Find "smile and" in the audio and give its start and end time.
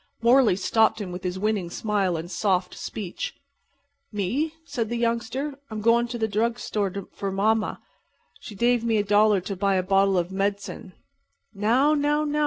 1.69-2.31